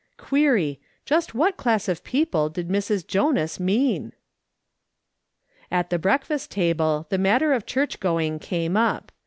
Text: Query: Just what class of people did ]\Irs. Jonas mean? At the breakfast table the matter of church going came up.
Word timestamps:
Query: 0.17 0.79
Just 1.05 1.35
what 1.35 1.57
class 1.57 1.87
of 1.87 2.03
people 2.03 2.49
did 2.49 2.69
]\Irs. 2.69 3.05
Jonas 3.05 3.59
mean? 3.59 4.13
At 5.69 5.91
the 5.91 5.99
breakfast 5.99 6.49
table 6.49 7.05
the 7.11 7.19
matter 7.19 7.53
of 7.53 7.67
church 7.67 7.99
going 7.99 8.39
came 8.39 8.75
up. 8.75 9.11